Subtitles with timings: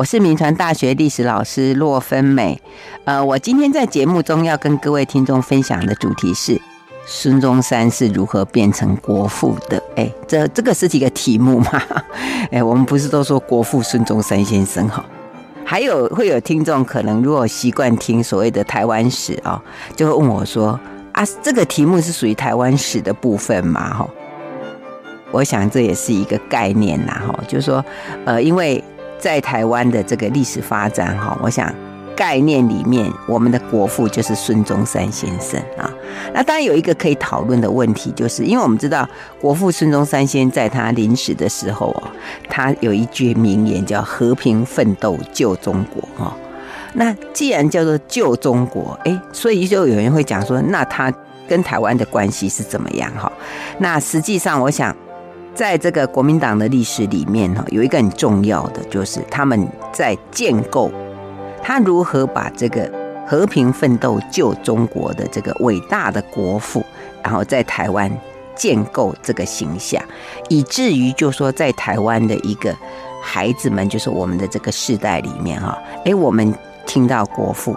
[0.00, 2.58] 我是民传大学历史老师骆芬美。
[3.04, 6.58] 呃，我今天在节目中要跟各位听众分享的主题是
[7.04, 9.82] 孙中山是如何变成国父的。
[9.96, 11.82] 哎，这这个是几个题目嘛？
[12.50, 15.04] 哎，我们不是都说国父孙中山先生哈？
[15.66, 19.62] 还有会有听众可能如果习惯听所谓的台湾史啊，
[19.94, 20.80] 就会问我说
[21.12, 23.92] 啊，这个题目是属于台湾史的部分嘛？
[23.92, 24.08] 哈，
[25.30, 27.84] 我想这也是一个概念呐，哈，就是说，
[28.24, 28.82] 呃，因为。
[29.20, 31.72] 在台湾的这个历史发展，哈，我想
[32.16, 35.90] 概念里面，我们的国父就是孙中山先生啊。
[36.34, 39.08] 那当然有一个可以讨论的问题，就是因为我们知道
[39.40, 42.10] 国父孙中山先生在他临死的时候啊，
[42.48, 46.34] 他有一句名言叫“和平奋斗救中国”哈。
[46.94, 51.12] 那既然叫做救中国，哎，所以就有人会讲说，那他
[51.48, 53.30] 跟台湾的关系是怎么样哈？
[53.78, 54.94] 那实际上，我想。
[55.54, 60.90] 在这个国民党的历史里面，哈，有一个很重要的，就是他们在建构
[61.62, 62.90] 他如何把这个
[63.26, 66.84] 和平奋斗救中国的这个伟大的国父，
[67.22, 68.10] 然后在台湾
[68.54, 70.02] 建构这个形象，
[70.48, 72.74] 以至于就说在台湾的一个
[73.22, 76.54] 孩子们，就是我们的这个世代里面，哈，哎，我们
[76.86, 77.76] 听到国父，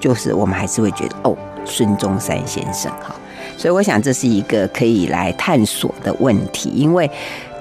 [0.00, 3.14] 就是我们还是会觉得哦，孙中山先生，哈。
[3.56, 7.10] 所以我想这是一个可以来探索的问题，因为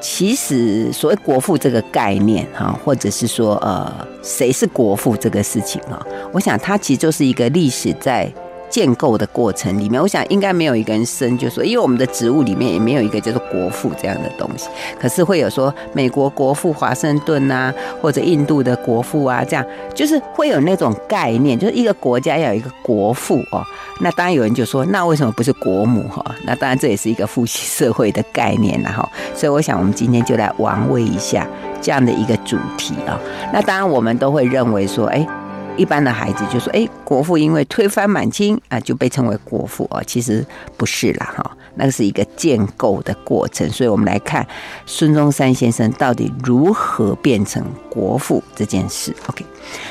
[0.02, 3.92] 其实所谓国父这个概念哈，或者是说呃
[4.22, 8.32] 谁是国父这个事情啊，我想它其实就是一个历史在。
[8.76, 14.68] 建构的过程里面，我想应该没有一个人生就说，因为我们的植物里面也没有一个叫做国父这样的东西，
[15.00, 23.64] 可是会有说美国国父华盛顿啊，或者印度的国父啊，这样就是会有那种概念，就是一个国家要有一个国父哦。
[24.02, 26.36] 那当然有人就说，那为什么不是国母哈？
[26.46, 29.10] 那当然这也是一个父系社会的概念了哈。
[29.34, 31.48] 所以我想我们今天就来玩味一下
[31.82, 33.18] 这样的一个主题啊。
[33.54, 35.26] 那当然我们都会认为说，哎。
[35.78, 40.02] 一般的孩子就说：“哎，国父因为推翻满清啊，就被称为国父啊。
[40.08, 40.46] 其实
[40.78, 43.70] 不是啦，哈，那个是一个建构的过程。
[43.70, 44.46] 所以我们来看
[44.86, 49.14] 孙中山先生到底如何变成国父这件事。
[49.28, 49.46] OK，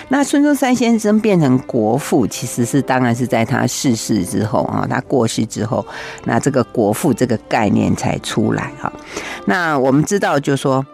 [0.09, 5.87] 那孙中山先生变成国父，其实是当然是在他逝世之后啊，他过世之后，
[6.25, 8.91] 那这个国父这个概念才出来哈。
[9.47, 10.85] 那我们知道，就说。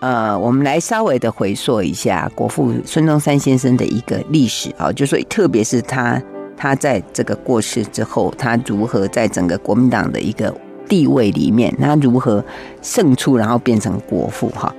[0.00, 6.20] 呃，我们来稍微的回溯一下国父孙中山先生的一个历史啊，就说特别是他
[6.56, 10.54] 他在这个过世之后，他如何在整个国民党的一个
[10.88, 12.42] 地位里面，他如何
[12.80, 14.74] 胜出，然后变成国父哈。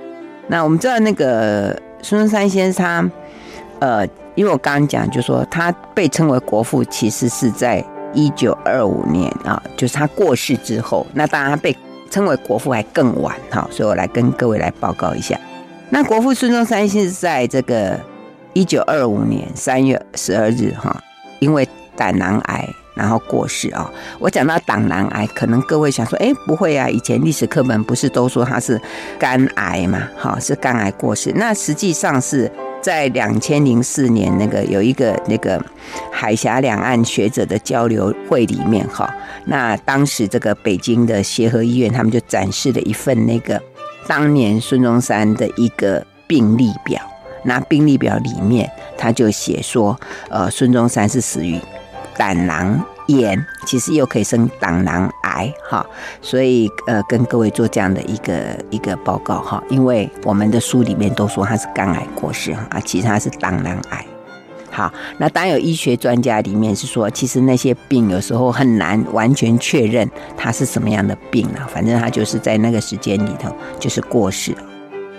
[0.48, 3.10] 那我们知道那个孙中山先生他，
[3.78, 4.04] 呃，
[4.34, 11.76] 因为我刚刚讲，就说他被称为国父，其实是在一九二五年啊，就是他过世之后，那当然他被。
[12.12, 15.40] 称为国父还更晚哈，所以我来跟各位来报告一下。
[15.88, 17.98] 那国父孙中山是在这个
[18.52, 20.94] 一九二五年三月十二日哈，
[21.40, 23.90] 因为胆囊癌然后过世啊。
[24.18, 28.78] 我讲到胆囊癌，可能各位想说，哎，不会啊，以前历史课本不是都说他是
[29.18, 30.06] 肝癌嘛？
[30.18, 31.32] 哈，是肝癌过世。
[31.34, 32.52] 那实际上是。
[32.82, 35.64] 在两千零四年，那个有一个那个
[36.10, 39.08] 海峡两岸学者的交流会里面，哈，
[39.46, 43.62] 那当时这个北京的协和医院，他们就展示了一份那个
[44.08, 47.00] 当年孙中山的一个病历表。
[47.44, 49.98] 那病历表里面，他就写说，
[50.28, 51.60] 呃，孙中山是死于
[52.16, 52.84] 胆囊。
[53.16, 55.84] 炎其实又可以生胆囊癌哈，
[56.20, 58.34] 所以呃跟各位做这样的一个
[58.70, 64.04] 一个报告哈，因为我们的书里面都说他是肝癌过世啊，其实他是胆囊癌。
[64.70, 74.58] 好，那当然有医学专家里面是说，其实那些病有时候很难完全确认他是什么样的病了，反正他就是在那个时间里头就是过世了。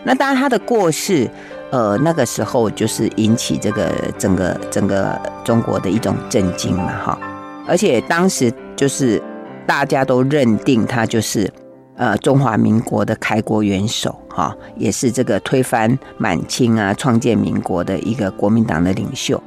[0.04, 1.30] 那当然他的过世，
[1.70, 7.20] 呃那个时候就是引起这个整个整个中国的一种震惊嘛哈。
[7.68, 9.22] 而且当时就是
[9.66, 11.52] 大家都认定他就是
[11.96, 19.42] 呃中华民国的开国元首哈，也是这个推翻满清啊、创建民国的一个国民党的领袖。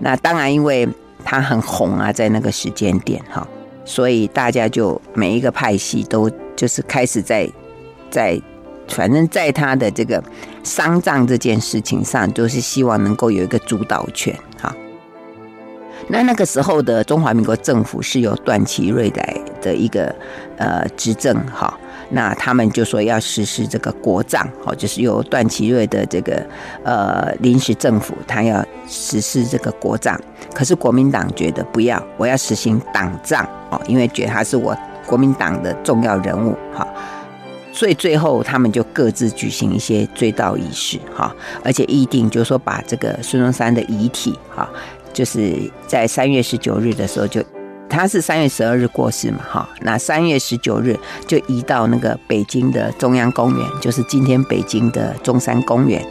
[0.00, 0.88] 那当然，因为
[1.24, 3.46] 他很红啊，在那个时间点哈，
[3.84, 7.48] 所以大家就每一个派系都就是开始在
[8.10, 8.40] 在，
[8.88, 10.22] 反正在他的这个
[10.62, 14.34] 丧葬这件事情上，都是希望能够有一个主导权。
[16.08, 20.14] 那那个时候的中华民国政府是由段祺瑞来的一个
[20.56, 21.78] 呃执政哈，
[22.10, 26.42] 那他们就说要实施这个国葬，好，就是由段祺瑞的这个
[26.82, 30.18] 呃临时政府，他要实施这个国葬。
[30.54, 34.76] 可是国民党觉得不要，我要实行党葬哦，因为觉得他是我
[35.06, 36.86] 国民党的重要人物哈。
[37.70, 41.32] 所以最后他们就各自举行一些追悼仪式，哈，
[41.62, 44.68] 而且议定就是说把这个孙中山的遗体，哈，
[45.12, 47.42] 就是在三月十九日的时候就，
[47.88, 56.04] 他是三月十二日过世嘛，哈，那三月十九日就移到那个北京的中央公园，就是今天北京的中山公园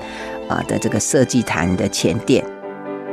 [0.50, 2.44] 啊的这个社稷坛的前殿，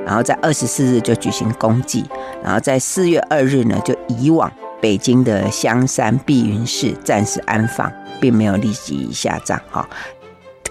[0.05, 2.05] 然后在二十四日就举行公祭，
[2.43, 4.51] 然后在四月二日呢就移往
[4.81, 7.93] 北京的香山碧云寺暂时安放。
[8.21, 9.87] 并没有立即下葬哈。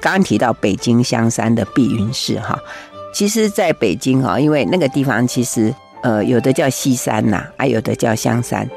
[0.01, 2.57] 刚刚提到北京香山的碧云寺哈，
[3.13, 8.67] 其实在北京哈，因为那个地方其实呃有的叫西山呐，啊有的叫香山，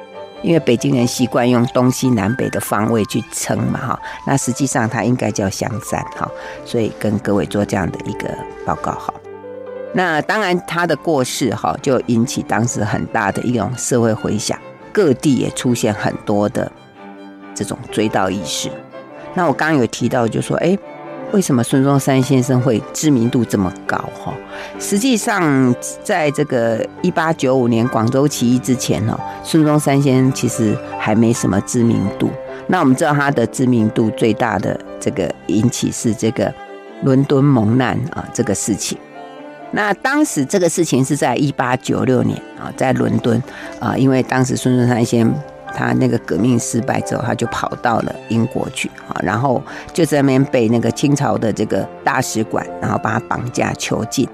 [0.42, 4.00] 因为北京人习惯用东西南北的方位去称嘛哈。
[4.26, 6.30] 那实际上它应该叫香山哈，
[6.64, 8.28] 所以跟各位做这样的一个
[8.64, 9.12] 报告哈。
[9.94, 14.58] 那当然他的过世哈，就引起当时很大的一种社会回响，
[14.92, 16.70] 各地也出现很多的。
[17.54, 18.70] 这种追悼仪式，
[19.32, 20.76] 那我刚刚有提到，就说，哎，
[21.36, 23.94] 为什么孙中山先生会知名度这么高？
[24.24, 24.32] 哈，
[24.80, 32.30] 实际上，在这个一八九五年广州起义之前，呢，孙中山先生其实还没什么知名度。
[32.68, 36.50] 那我们知道他的知名度最大的这个引起是这个
[37.02, 38.96] 伦敦蒙难啊这个事情。
[39.72, 43.42] 那当时这个事情是在一八九六年啊，在伦敦
[43.78, 45.30] 啊，因为当时孙中山先
[45.76, 49.62] 他那个革命失败之后，他就跑到了英国去啊，然后
[49.92, 54.26] 就在那边被那个清朝的这个大使馆，然后把他绑架囚禁。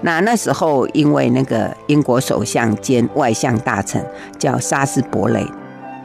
[0.00, 4.02] 那那时候，因为那个英国首相兼外相大臣
[4.38, 5.46] 叫沙斯伯雷，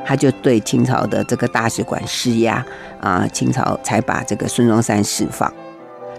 [0.05, 2.63] 他就对清朝的这个大使馆施压
[2.99, 5.49] 啊，清朝才把这个孙中山释放。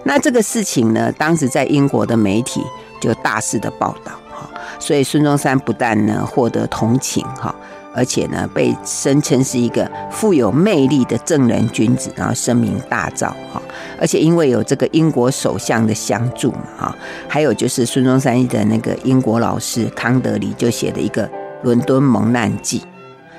[0.03, 2.63] 那这个事情呢，当时在英国的媒体
[2.99, 4.49] 就大肆的报道哈，
[4.79, 7.53] 所以孙中山不但呢获得同情哈。
[7.97, 13.59] 而且呢，被声称是一个富有魅力的正人君子，然后声名大噪哈。
[13.99, 16.95] 而且因为有这个英国首相的相助嘛哈，
[17.27, 21.27] 还有就是孙中山的那个英国老师康德里就写的一个
[21.63, 22.79] 《伦敦蒙难记》，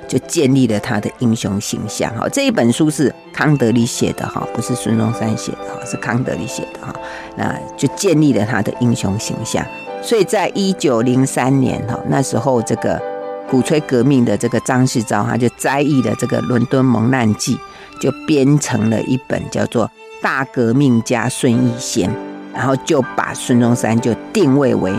[0.08, 2.28] 就建立了他的英雄形象哈。
[2.28, 6.92] 这一本书是康德里写的哈，不是孙中山写的哈，是康德里写的哈。
[7.36, 9.64] 那就建立了他的英雄形象。
[10.02, 13.00] 所以在一九零三年哈，那时候这个。
[13.48, 17.56] 鼓吹革命的这个张世钊，他就摘译了这个《伦敦蒙难记》，
[17.98, 19.86] 就编成了一本叫做
[20.22, 22.10] 《大革命家孙逸仙》，
[22.52, 24.92] 然后就把孙中山就定位为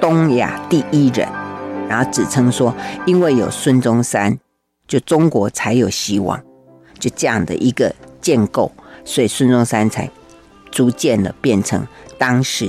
[0.00, 1.28] 东亚第一人，
[1.88, 2.74] 然后指称说，
[3.06, 4.36] 因为有孙中山，
[4.88, 6.42] 就中国才有希望，
[6.98, 8.72] 就这样的一个建构，
[9.04, 10.10] 所以孙中山才
[10.72, 11.86] 逐渐的变成
[12.18, 12.68] 当时。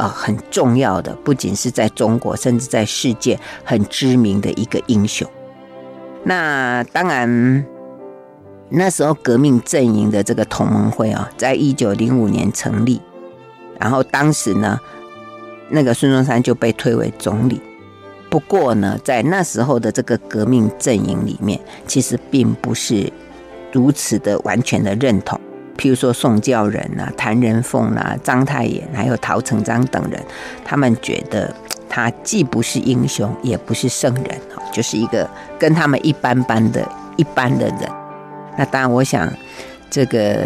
[0.00, 5.28] 啊，很重要的，不仅是在中国，甚至在世界很知名的一个英雄。
[6.24, 7.66] 那当然，
[8.70, 12.98] 那时候革命阵营的这个同盟会啊，在一九零五年成立，
[13.78, 14.80] 然后当时呢，
[15.68, 17.60] 那个孙中山就被推为总理。
[18.30, 23.12] 不过呢，在那时候的这个革命阵营里面，其实并不是
[23.70, 25.38] 如此的完全的认同。
[25.76, 30.22] 譬如说宋教仁啊、谭仁凤啊、章太炎，还有陶成章等人，
[30.64, 31.54] 他们觉得
[31.88, 34.38] 他既不是英雄，也不是圣人，
[34.70, 35.28] 就是一个
[35.58, 36.86] 跟他们一般般的
[37.16, 37.90] 一般的人。
[38.58, 39.32] 那当然，我想
[39.88, 40.36] 这个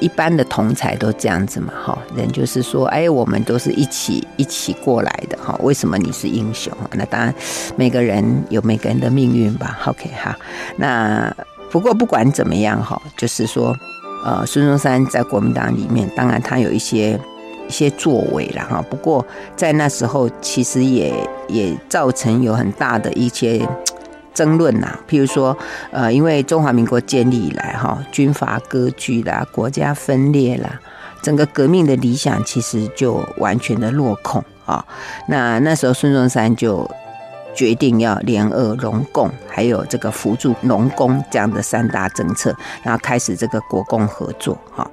[0.00, 6.72] 一般的同侪都这样子嘛，哈，人就是说，哎，我们都是一起一起过来的，哈，为什么你是英雄？
[6.94, 7.32] 那当然，
[7.76, 9.78] 每个人有每个人的命运吧。
[9.86, 10.36] OK，哈，
[10.76, 11.32] 那
[11.70, 13.76] 不过不管怎么样，哈，就是说。
[14.24, 17.18] 呃，孙中山在国民党里面，当然他有一些
[17.68, 18.84] 一些作为了哈。
[18.88, 19.24] 不过
[19.56, 21.12] 在那时候，其实也
[21.48, 23.66] 也造成有很大的一些
[24.32, 24.98] 争论呐。
[25.08, 25.56] 譬如说，
[25.90, 30.80] 呃，因为中华民国建立以来哈，军阀割据啦，国家分裂啦，
[31.20, 34.84] 整个革命的理想其实就完全的落空啊。
[35.28, 36.88] 那那时候孙中山就。
[37.54, 44.58] 决定要联俄容共，还有这个扶助农工这样的三大政策，然后开始这个国共合作。
[44.70, 44.90] 哈，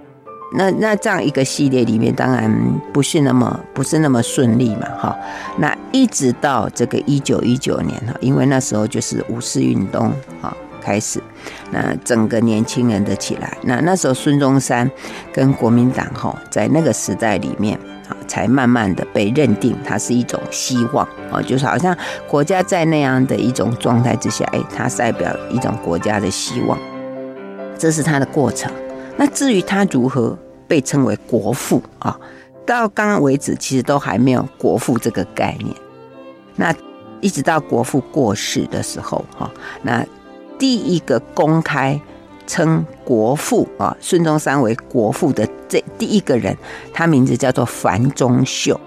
[0.55, 2.51] 那那这样一个系列里面，当然
[2.91, 4.87] 不是那么不是那么顺利嘛。
[4.97, 5.17] 哈，
[5.57, 10.11] 那一直到这个一九一九年哈，因为那时候就是五四运动
[10.41, 11.21] 哈开始，
[11.71, 14.89] 那整个年轻人的起来，那那时候孙中山
[15.31, 17.79] 跟国民党哈，在那个时代里面。
[18.27, 21.95] 才慢慢的被认定，它是一种希望哦，就是好像
[22.27, 26.77] 国家在那样的一种状态之下，哎，它代表一种国家的希望，
[27.77, 28.71] 这是它的过程。
[29.17, 30.37] 那至于它如何
[30.67, 32.17] 被称为国父啊，
[32.65, 35.75] 到刚刚为止，其实都还没有国父这个概念。
[36.55, 36.73] 那
[37.21, 39.49] 一直到国父过世的时候，哈，
[39.81, 40.05] 那
[40.57, 41.99] 第一个公开
[42.49, 46.57] 称国父啊，孙中山为国父的这第一个人，
[46.91, 48.77] 他名字叫做樊中秀。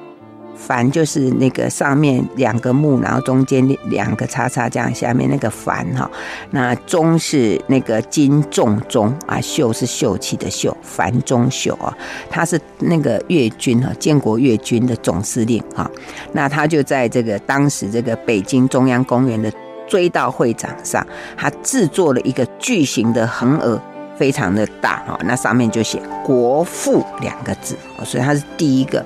[0.55, 6.09] 樊就是那个上面两个木，然后中间两个叉叉这样，下面那个樊哈，
[6.51, 11.93] 那中是那个金重中啊，秀是秀气的秀，樊中秀啊，
[12.31, 15.91] 他是那个粤军哈，建国粤军的总司令哈，
[16.33, 19.51] 那他就在这个当时这个北京中央公园的
[19.93, 21.07] 追悼会场上，
[21.37, 23.79] 他制作了一个巨型的横额，
[24.17, 29.05] 非常的大哈，那上面就写“国父”两个字，所以他是第一个。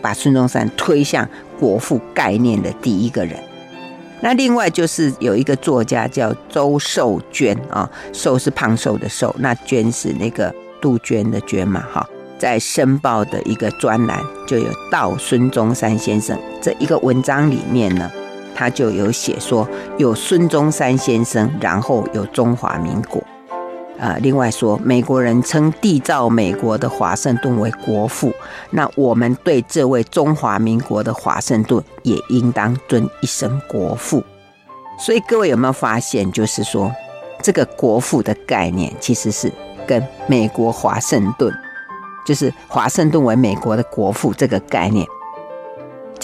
[0.00, 1.26] 把孙中山推向
[1.58, 3.38] 国父概念的第一个人，
[4.20, 12.06] 那另外就是有一个作家叫周寿娟啊，寿是胖瘦的寿，那娟是那个杜鹃的娟嘛，哈，
[12.38, 18.10] 在《申报》的一个专栏就有道孙中山先生这一个文章里面呢，
[18.54, 19.68] 他就有写说
[19.98, 23.22] 有孙中山先生，然后有中华民国。
[23.98, 28.34] 啊，另外说，美国人称缔造美国的华盛顿为国父，
[28.70, 34.22] 那我们对这位中华民国的华盛顿也应当尊一声国父。
[34.98, 36.92] 所以各位有没有发现，就是说，
[37.40, 39.50] 这个国父的概念其实是
[39.86, 41.54] 跟美国华盛顿，
[42.26, 45.06] 就是华盛顿为美国的国父这个概念。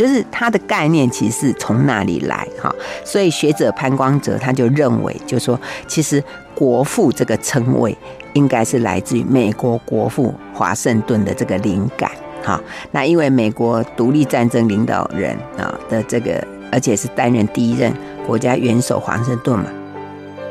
[0.00, 2.74] 就是他的概念其实是从哪里来哈？
[3.04, 6.24] 所以学者潘光泽他就认为，就说其实
[6.56, 7.94] “国父”这个称谓
[8.32, 12.10] 应该是来自于美国国父华盛顿的这个灵感
[12.42, 12.58] 哈。
[12.92, 16.42] 那因为美国独立战争领导人啊的这个，
[16.72, 17.92] 而且是担任第一任
[18.26, 19.66] 国家元首华盛顿嘛，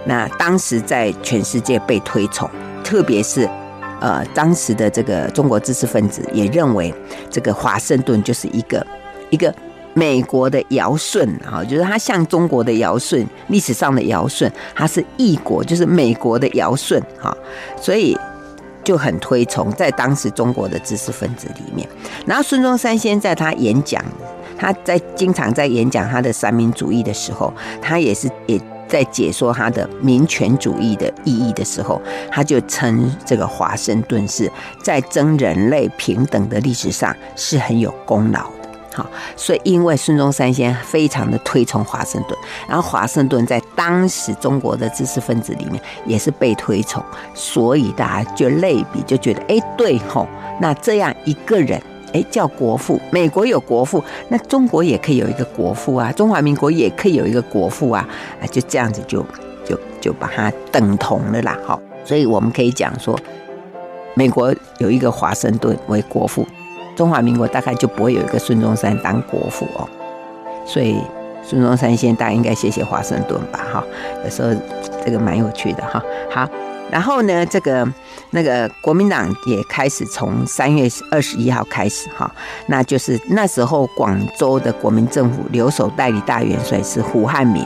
[0.06, 2.48] 那当时在全世界被推崇，
[2.84, 3.50] 特别是
[4.00, 6.94] 呃当时的这个中国知识分子也认为
[7.32, 8.86] 这个华盛顿就是一个。
[9.29, 9.53] 一个
[9.93, 17.36] 美国的尧舜啊，就是他像中国的尧舜，历史上的尧舜，他是异国，就是美国的尧舜哈，
[17.81, 18.17] 所以
[18.83, 21.88] 就很推崇在当时中国的知识分子里面。
[22.25, 24.03] 然后孙中山先在他演讲，
[24.57, 34.50] 他在经常在演讲他的三民主义的时候，他也是也在解说他的民权主义的意义的时候，他就称这个华盛顿是
[34.83, 38.50] 在争人类平等的历史上是很有功劳。
[39.36, 42.38] 所以因为孙中山先非常的推崇华盛顿，
[42.68, 47.03] 然后华盛顿在当时中国的知识分子里面也是被推崇，
[47.34, 50.27] 所以大家就类比，就觉得，哎，对吼，
[50.60, 51.82] 那这样一个人，
[52.13, 58.08] 哎，叫国父，美国有国父，那中国也可以有一个国父啊，中华民国也可以有一个国父啊，
[58.41, 59.25] 啊，就这样子就
[59.65, 63.20] 就就把它等同了啦，好，所以我们可以讲说，
[64.15, 66.48] 美国有一个华盛顿为国父。
[67.00, 69.88] 中华民国大概就不会有一个孙中山当国父哦，
[70.65, 70.98] 所以
[71.41, 73.82] 孙中山先大家应该谢谢华盛顿吧哈，
[74.25, 74.50] 有时候
[75.06, 76.03] 这个蛮有趣的哈。
[76.29, 76.46] 好，
[76.91, 77.88] 然后呢，这个
[78.32, 82.29] 那个国民党也开始从三月二十一号开始哈，
[82.68, 87.65] 那就是那时候广州的国民政府留守代理大元帅是胡汉民，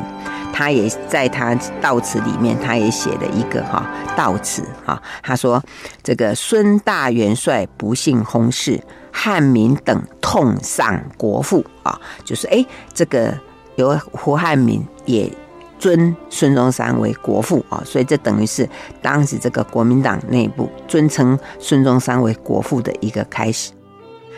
[0.53, 5.61] 他也在他悼词里面，他也写了一个哈悼词哈，他说
[6.01, 8.79] 这个孙大元帅不幸薨逝。
[9.15, 13.31] 汉民等痛丧国父啊，就是哎，这个
[13.75, 15.31] 由胡汉民也
[15.77, 18.67] 尊孙中山为国父啊，所以这等于是
[19.03, 23.71] 当时这个国民党内部尊称孙中山为国父的一个开始。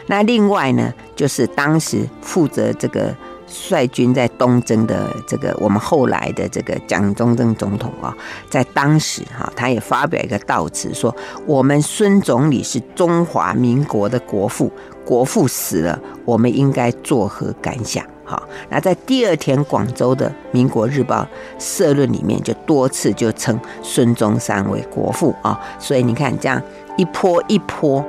[0.07, 3.15] 那另外呢，就是当时负责这个。
[3.47, 8.15] 率军在东征的这个我们后来的这个蒋中正总统啊，
[8.49, 14.71] 在当时哈，他也发表一个悼词，说我们孙总理是中华民国的国父，
[15.05, 18.03] 国父死了，我们应该作何感想？
[18.25, 21.21] 哈，那在第二天广州的《民国日报》
[21.59, 26.61] 社论里面，就多次就称孙中山为国父啊，所以你看这样
[26.97, 28.03] 一波一波。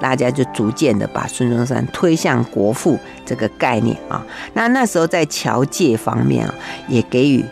[0.00, 4.24] 大家就逐渐的把孙中山推向国父这个概念啊，
[4.54, 6.54] 那那时候在侨界方面啊，
[6.88, 7.44] 也给予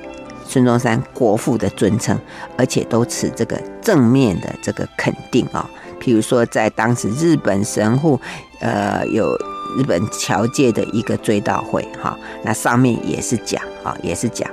[0.46, 2.18] 孙中山国父的尊称，
[2.56, 5.68] 而且都持这个正面的这个肯定啊。
[6.00, 8.20] 譬如说，在当时日本神户，
[8.60, 9.34] 呃，有
[9.78, 14.50] 日本侨界的一个追悼会哈，那上面也是讲啊，也是讲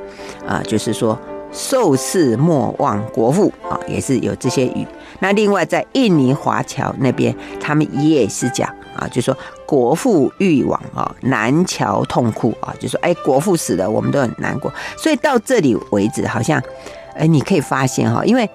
[0.47, 1.19] 啊，就是说。
[1.53, 4.87] 受事莫忘国父啊，也是有这些语。
[5.21, 14.73] 那另外在印尼华侨那边，他们也是讲啊，就说国父遇亡啊，南侨痛哭啊，就说哎，国父死了，我们都很难过。
[14.97, 16.61] 所以到这里为止，好像
[17.15, 18.49] 哎，你可以发现哈，因为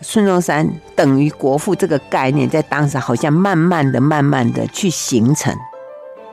[0.00, 5.52] 孙中山等于国父这个概念，在当时好像慢慢的、慢慢的去形成。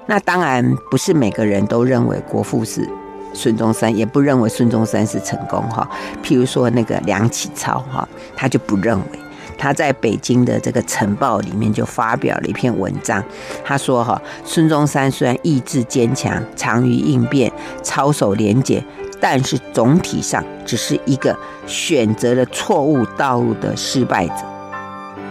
[0.05, 2.87] 那当然不是每个人都认为国父是
[3.33, 5.89] 孙中山，也不认为孙中山是成功哈。
[6.23, 9.19] 譬如说那个梁启超哈，他就不认为。
[9.59, 13.21] 他在北京的这个晨报里面就发表了一篇文章，
[13.63, 17.51] 他说哈，孙中山虽然意志坚强、长于应变、
[17.83, 18.83] 操守廉洁，
[19.19, 21.37] 但是总体上只是一个
[21.67, 24.33] 选择了错误道路的失败者。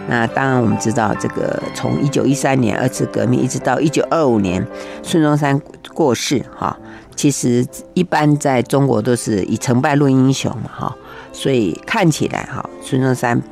[0.09, 4.67] 那当然，我们知道这个从一九一三年二次革命一直到一九二五年
[5.03, 5.61] 孙中山
[5.93, 6.79] 过世哈，
[7.15, 10.97] 其实一般在中国都是以成败论英雄嘛哈，
[11.33, 13.43] 所以看起来哈，孙中山。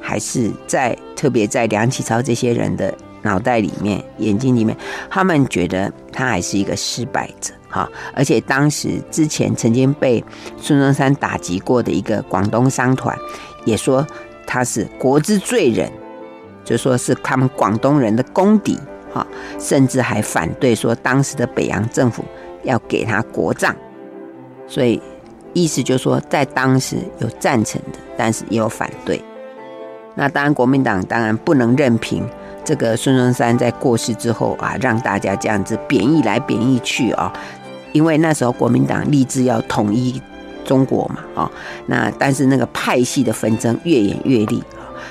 [0.00, 2.92] 还是在特别在梁启超这些人的
[3.22, 4.76] 脑袋里面、眼睛里面，
[5.10, 7.88] 他们觉得他还是一个失败者哈。
[8.14, 10.24] 而且当时之前曾经被
[10.56, 13.16] 孙中山打击过的一个广东商团，
[13.64, 14.06] 也说
[14.46, 15.92] 他是国之罪人，
[16.64, 18.78] 就说是他们广东人的公敌
[19.12, 19.26] 哈，
[19.58, 22.24] 甚至还反对说当时的北洋政府
[22.62, 23.76] 要给他国葬，
[24.66, 25.00] 所以
[25.52, 29.22] 意思就是说在当时有赞成的，但是也有反对。
[30.20, 32.22] 那当然，国民党当然不能任凭
[32.62, 37.32] 这个孙中山在过世之后啊，让大家这样子贬义来贬义去啊。
[37.92, 40.20] 因为那时候国民党立志要统一
[40.62, 41.50] 中国嘛，啊，
[41.86, 44.60] 那但是那个派系的纷争越演越烈，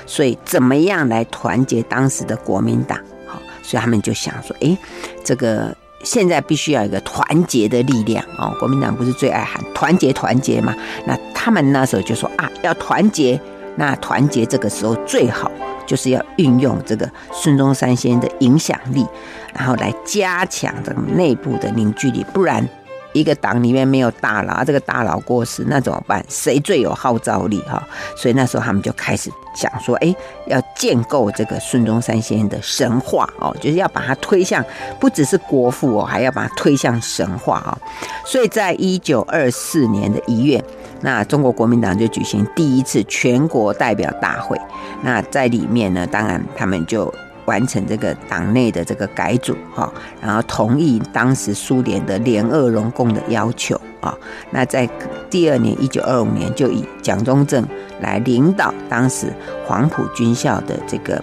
[0.06, 2.96] 所以怎么样来团结当时的国民党？
[3.26, 4.78] 好，所以他们就想说，哎，
[5.24, 8.54] 这个现在必须要一个团结的力量啊。
[8.60, 10.72] 国民党不是最爱喊团结团结嘛？
[11.04, 13.40] 那他们那时候就说啊，要团结。
[13.80, 15.50] 那团结这个时候最好
[15.86, 19.06] 就是要运用这个孙中山先生的影响力，
[19.54, 22.22] 然后来加强这个内部的凝聚力。
[22.34, 22.68] 不然，
[23.14, 26.22] 一个党里面没有大佬，这个大佬过世，那怎么办？
[26.28, 27.58] 谁最有号召力？
[27.62, 27.82] 哈，
[28.14, 30.14] 所以那时候他们就开始想说，哎，
[30.46, 34.62] 要建构这个孙中山先生的神话哦，就是要把它推向
[35.00, 37.78] 不只是国父哦，还要把它推向神话啊。
[38.26, 40.62] 所以在一九二四年的一月。
[41.00, 44.60] 那中国国民党就举行第一次全国代表大会，
[45.02, 47.12] 那在里面呢，当然他们就
[47.46, 49.90] 完成这个党内的这个改组哈，
[50.22, 54.16] 然后同意当时苏联的联俄容共的要求啊。
[54.50, 54.88] 那在
[55.28, 57.66] 第二年一九二五年，就以蒋中正
[58.00, 59.32] 来领导当时
[59.66, 61.22] 黄埔军校的这个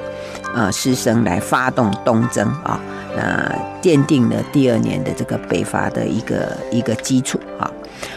[0.54, 2.80] 呃师生来发动东征啊，
[3.16, 7.72] 那奠定了第二年的这个北伐的一个一个基础啊。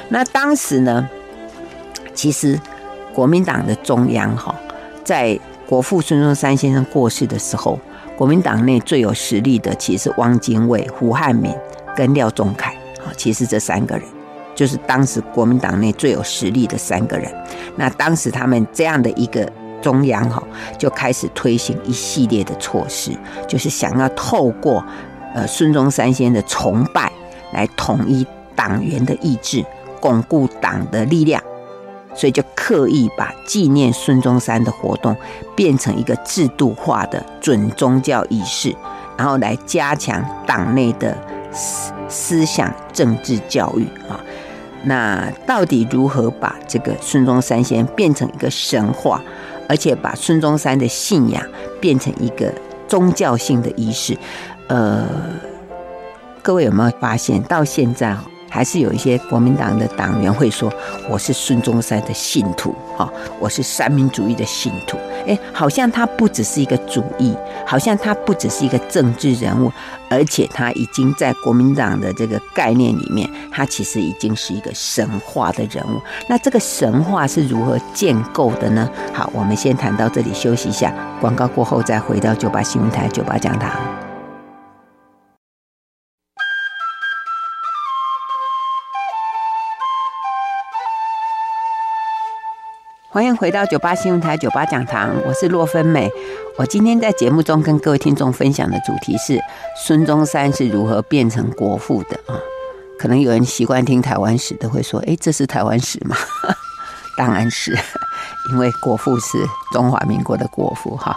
[0.09, 1.09] 那当时呢，
[2.21, 2.61] 其实，
[3.15, 4.55] 国民党的中央哈，
[5.03, 7.79] 在国父孙中山先生过世的时候，
[8.15, 11.51] 国民党内最有实力的其实是汪精卫、胡汉民
[11.97, 14.05] 跟廖仲恺啊，其实这三个人
[14.55, 17.33] 就是当时国民党内最有实力的三个人。
[17.75, 20.43] 那当时他们这样的一个中央哈，
[20.77, 23.13] 就开始推行一系列的措施，
[23.49, 24.85] 就是想要透过
[25.35, 27.11] 呃孙中山先生的崇拜
[27.55, 29.65] 来统一党员的意志，
[30.03, 31.43] 巩固党的力量。
[32.15, 35.17] 所以就刻意把纪念孙中山的活动
[35.55, 38.75] 变成一个制度化的准宗教仪式，
[39.17, 41.17] 然后来加强党内的
[41.53, 44.21] 思思想政治教育啊。
[44.83, 49.23] 那到底如何把这个孙中山先变成一个神话，
[49.69, 51.43] 而且把孙中山的信仰
[51.81, 52.53] 变成一个
[52.89, 54.17] 宗教性的仪式？
[54.69, 55.07] 呃，
[56.43, 58.17] 各位有没有发现到现在？
[58.51, 60.71] 还是有一些国民党的党员会说
[61.09, 67.35] ：“我是孙中山的信徒，哈，我是三民主义的信徒。”哎，好像他不只是一个主义，
[67.65, 69.71] 好像他不只是一个政治人物，
[70.09, 76.01] 而且他已经在国民党的这个概念里面，他其实已经是一个神话的人物。
[76.29, 78.91] 那这个神话是如何建构的呢？
[79.13, 83.71] 好，我们先谈到这里，休息一下，广告过后再回到九八新闻台九八讲堂。
[93.13, 96.09] 欢迎回到九八新闻台九八讲堂，我是洛芬美。
[96.57, 99.37] 我今天在节目中跟各位听众分享的主题是
[99.85, 102.39] 孙中山是如何变成国父的啊？
[102.97, 106.17] 可能有人习惯听台湾史的会说：“诶，这是台湾史吗？”
[107.19, 107.77] 当然是，
[108.53, 109.39] 因为国父是
[109.73, 111.17] 中华民国的国父哈，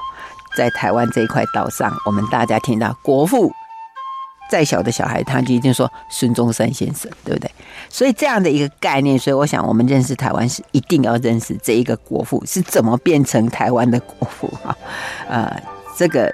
[0.58, 3.53] 在台湾这一块岛上，我们大家听到国父。
[4.54, 7.50] 再小的小孩，他就一定说孙中山先生，对不对？
[7.89, 14.78] 所以这样的一个概念，所以我想，我们认识台湾是一定要认识这一个国父是怎么变成台湾的国父哈。
[15.28, 15.60] 呃，
[15.98, 16.32] 这个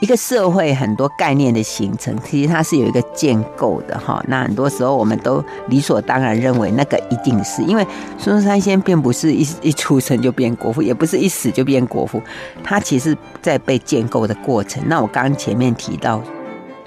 [0.00, 4.20] 一个社会很多概念的形成，其实它是有一个建构的哈。
[4.26, 7.86] 那很多时候我们都理所当然认为那个一定是因为
[8.18, 12.20] 孙中山先并不是一一出生就变国父，也不是一死就变国父，
[12.64, 14.82] 他其实在被建构的过程。
[14.88, 16.20] 那我刚刚前面提到。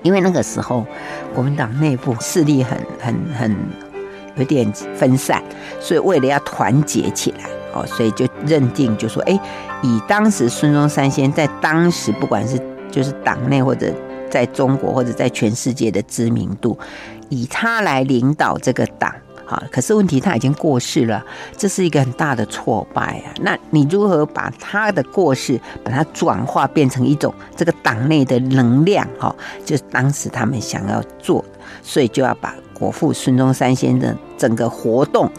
[0.03, 0.86] 因为那个时候，
[1.33, 3.55] 国民党内部势力很、很、很
[4.36, 5.41] 有点分散，
[5.79, 9.39] 所以为了要团结起来，哦，所以就认定就说，哎，
[9.81, 12.60] 以当时孙中山先在当时不管是
[12.91, 13.91] 就是党内或者
[14.29, 16.77] 在中国或者在全世界的知名度，
[17.29, 19.13] 以他来领导这个党。
[19.47, 23.31] 好，可是问题他已经过世了，这是一个很大的挫败啊。
[23.39, 29.07] 那你如何把他的过世，把它转化变成一种这个党内的能量？
[29.17, 29.33] 哈，
[29.63, 31.43] 就是当时他们想要做，
[31.81, 35.31] 所以就要把国父孙中山先生整个活动、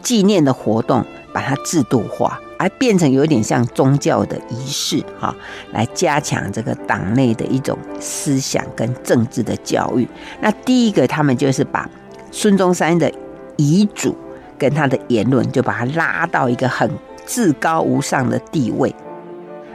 [0.00, 5.34] 纪念的活动，把它制度化，而变成有点像宗教的仪式，哈，
[5.72, 10.06] 来加强这个党内的一种思想跟政治的教育。
[10.40, 11.90] 那第一个，他们就是把
[12.30, 13.12] 孙中山的
[13.58, 14.16] 遗嘱
[14.56, 16.90] 跟他的言论，就把他拉到一个很
[17.26, 18.94] 至高无上的地位。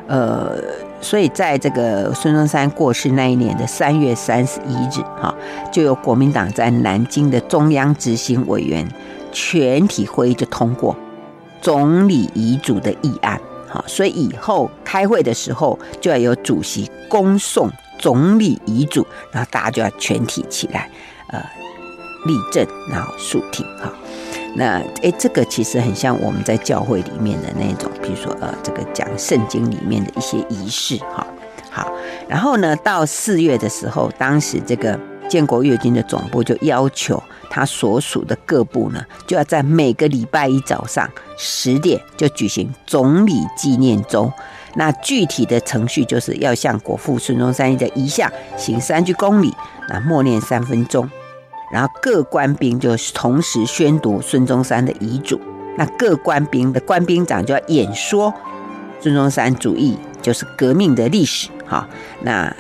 [0.07, 0.57] 呃，
[0.99, 5.33] 所以在这个孙中山过世那一年的三月三十一日，哈，
[5.71, 8.85] 就有国民党在南京的中央执行委员
[9.31, 10.95] 全体会议就通过
[11.61, 20.89] 总理遗嘱的议案，哈，所以以后开会的时候就要有主席恭送总理遗嘱，然后大家就要全体起来，
[21.27, 21.41] 呃。
[22.25, 23.91] 立正，然后肃听，哈，
[24.55, 31.25] 那诶，这个其实很像我们在教会里面的那种，比如说呃，这个讲圣经里面的一些仪式，哈，
[31.69, 31.91] 好，
[32.27, 44.31] 然后呢，到四月的时候，当时这个建国阅军的总部就要求他所属的各部呢，就要在每个礼拜一早上十点就举行总理纪念周。
[44.75, 49.53] 那具体的程序就是要向国父孙中山的遗像行三鞠躬礼，
[49.87, 51.07] 那默念三分钟。
[51.73, 55.41] 然后各官兵就同时宣读孙中山的遗嘱，
[55.75, 58.31] 那各官兵的官兵长就要演说
[58.99, 61.89] 孙中山主义就是革命的历史，哈，
[62.21, 62.55] 那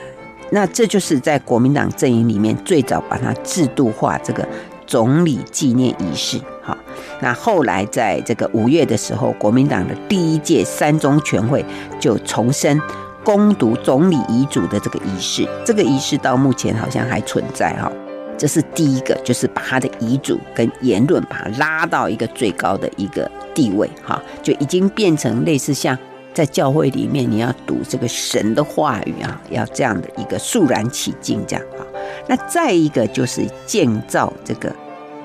[0.49, 4.43] 那这就是在国民党阵营里面最早把它制度化这个
[4.87, 6.75] 总理纪念仪式，哈，
[7.21, 11.63] 那后来在这个五月的时候，国民党的第一届三中全会
[11.99, 12.81] 就重申
[13.23, 17.91] 攻读总理遗嘱的这个仪式，这个仪式到目前好像还存在，哈。
[18.37, 25.97] 这是第一个，就是把他的遗嘱跟言论，把它拉到一个最高的一个地位，哈，就已经变成类似像
[26.33, 31.85] 在教会里面你要读这个神的话语啊，要这样的一个肃然起敬这样啊。
[32.27, 34.73] 那再一个就是建造这个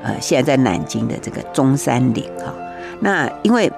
[0.03, 2.55] 呃，现在在南京的这个中山陵哈。
[3.01, 3.71] 那因为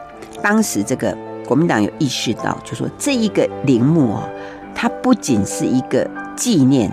[0.42, 1.16] 当时这个
[1.46, 4.28] 国民党有意识到，就说这一个陵墓啊，
[4.74, 6.90] 它不仅是一个纪念。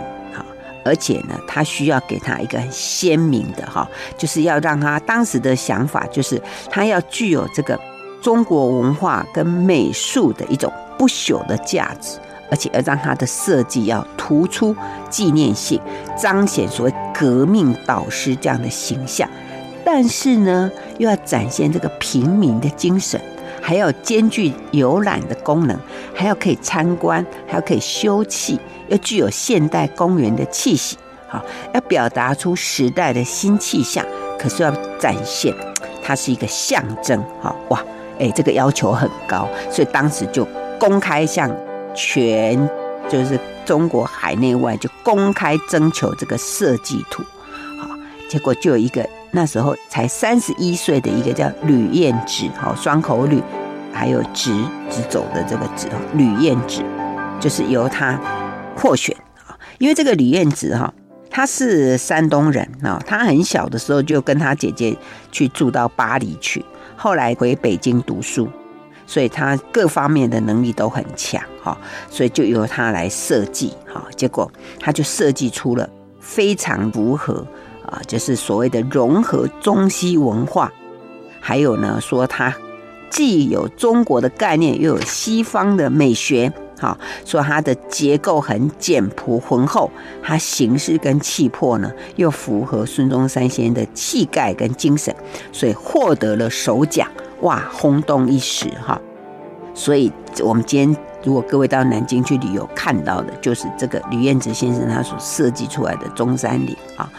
[0.88, 7.80] 而且呢，他需要给他一个很鲜明的哈，就是要让他当时的想法，就是他要具有这个
[8.22, 12.18] 中国文化跟美术的一种不朽的价值，
[12.50, 14.76] 而且要让他的设计要突出
[15.10, 15.80] 纪念性，
[16.18, 19.30] 彰显所谓革命导师这样的形象。
[19.86, 23.22] 但是呢，又要展现这个平民的精神，
[23.62, 25.78] 还要兼具游览的功能，
[26.14, 28.58] 还要可以参观，还要可以休憩。
[28.90, 31.44] 要具有现代公园的气息，好，
[31.74, 34.06] 要表达出时代的新气象，
[34.40, 35.54] 可是要展现
[36.02, 37.84] 它是一个象征，哈，哇，
[38.18, 40.48] 哎，这个要求很高，所以当时就
[40.80, 41.54] 公开向
[41.94, 42.58] 全
[43.10, 47.22] 就是中国海内外就公开征求这个设计图，
[47.78, 47.90] 好，
[48.30, 53.42] 结果就有一个那时候才三十一岁的一个叫吕彦之，好，双口吕，
[53.94, 54.54] 还有直
[54.90, 56.84] 直走的这个直，吕彦之，
[57.40, 58.20] 就是由他。
[58.80, 60.94] 获选啊，因为这个吕彦之哈，
[61.32, 64.96] 他是山东人啊，他很小的时候就跟他姐姐
[65.32, 66.64] 去住到巴黎去，
[66.96, 68.48] 后来回北京读书，
[69.08, 71.76] 所以他各方面的能力都很强哈，
[72.08, 77.44] 所以就由他来设计哈，结果他就设计出了非常符合
[77.88, 80.72] 啊，就是所谓的融合中西文化，
[81.40, 82.54] 还有呢说它
[83.10, 86.52] 既有中国的概念，又有西方的美学。
[86.80, 86.96] 好，
[87.26, 89.90] 说它的结构很简朴浑厚，
[90.22, 95.16] 它形式跟气魄呢又符合孙中山先生的气概跟精神，
[95.52, 97.10] 所以获得了首奖，
[97.42, 99.02] 哇，轰动一时哈。
[99.74, 100.12] 所以
[100.44, 107.10] 我们今天如果各位到南京去旅游，看到的就是这个吕彦之先生他所设计出来的中山陵啊。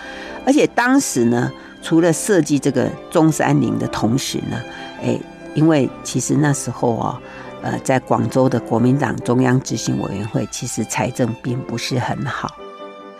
[0.49, 4.57] 而且当时呢，除了设计这个中山陵的同时呢，
[5.03, 5.21] 哎，
[5.55, 7.21] 因为其实那时候啊。
[7.61, 12.55] 呃，在广州的国民党中央执行委员会，其实财政并不是很好，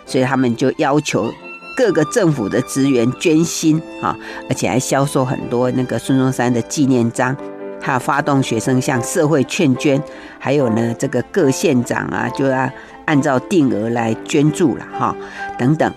[0.05, 1.29] 所以他们就要求
[1.75, 4.15] 各个政府的职员捐薪啊，
[4.47, 7.35] 而且还销售很多那个孙中山的纪念章，
[7.81, 10.01] 还有发动学生向社会劝捐，
[10.39, 12.71] 还有呢，这个各县长啊，就要
[13.07, 15.13] 按照定额来捐助了哈，
[15.57, 15.93] 等等。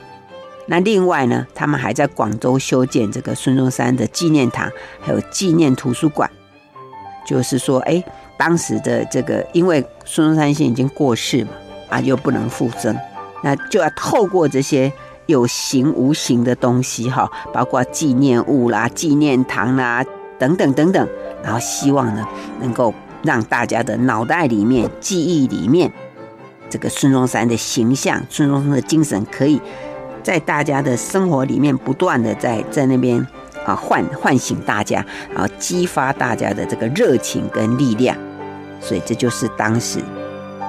[0.66, 4.70] 那另外呢，他们还在广州修建这个孙中山的纪念堂，
[5.00, 6.30] 还有纪念图书馆。
[7.24, 8.02] 就是说，哎，
[8.36, 11.50] 当时的这个，因为孙中山先生已经过世嘛，
[11.88, 12.96] 啊，又不能复生，
[13.44, 14.92] 那就要透过这些
[15.26, 20.04] 有形无形的东西，哈，包括纪念物啦、纪念堂啦
[20.36, 21.08] 等等等等，
[21.44, 22.26] 然后希望呢，
[22.60, 25.92] 能够让大家的脑袋里面、记忆里面，
[26.68, 29.60] 这个孙中山的形象、孙中山的精神，可以
[30.22, 33.26] 在大家的生活里面不断的在在那边。
[33.64, 38.16] 啊，唤唤醒大家，然后激发大家的这个热情跟力量，
[38.80, 40.00] 所以这就是当时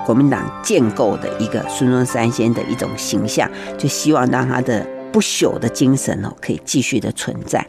[0.05, 7.65] 国民党建构的一个孙中山先的一种形象，就希望让他的不朽的精神哦，可以继续的存在。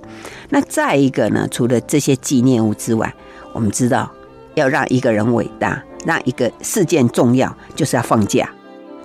[0.50, 3.10] 那再一个呢，除了这些纪念物之外，
[3.54, 4.12] 我们知道
[4.56, 8.46] 要让一个人伟大，让一个事件重要，就是要放假，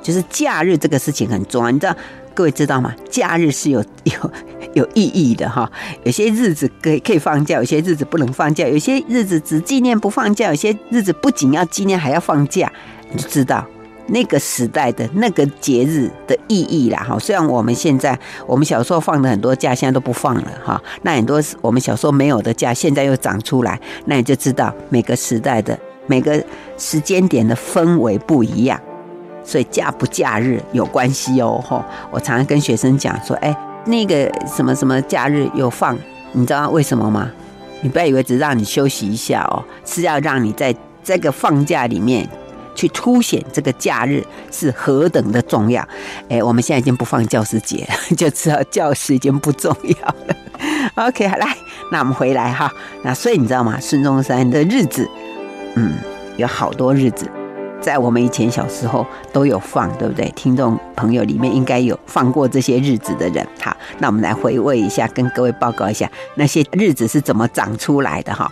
[0.04, 1.96] 就是假日这个事情很重要，你知道。
[2.40, 2.96] 各位知道吗？
[3.10, 4.32] 假日是有有
[4.74, 5.70] 有意义的哈。
[6.06, 8.66] 有些日子可以可以放假，有些日子不能放假。
[8.66, 12.72] 有些日子只纪念不放假，有些日子不仅要纪念还要放假。
[13.12, 13.68] 你就知道
[14.08, 17.20] 那个时代的那个节日的意义啦哈。
[17.20, 20.82] 虽然我们现在我们小时候放的很多假，现在都不放了哈。
[21.02, 26.42] 那很多我们小时候没有的假，现在又长出来，那你就知道每个时代的每个
[26.78, 28.80] 时间点的氛围不一样。
[29.50, 31.84] 所以假不假日有关系哦，吼！
[32.12, 35.98] 我常常跟学生讲说，哎，那个什么什么假日有放，
[36.34, 37.32] 你知道为什么吗？
[37.82, 42.30] 你不要以为只让你休息一下哦，是要让你在这个放假里面
[42.76, 45.84] 去凸显这个假日是何等的重要。
[46.30, 50.36] 哎，我们现在已经不放教师节了，就知道教师已经不重要了。
[51.08, 51.58] OK，好，来，
[51.92, 52.72] 那我们回来哈。
[53.04, 53.80] 那所以你知道吗？
[53.82, 55.10] 孙中山的日子，
[55.74, 55.94] 嗯，
[56.38, 57.28] 有好多日子。
[57.82, 60.30] 在我们以前小时候都有放，对不对？
[60.36, 63.46] 听众朋友里面应该有放过这些日子的人。
[63.60, 68.52] 好，那我们来回味一下，跟各位报告一下那些日子是怎么长出来的哈。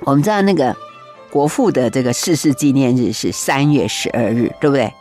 [0.00, 0.74] 我们知道那个
[1.30, 4.92] 国父的这个逝世纪念日是三月十二日，对不对？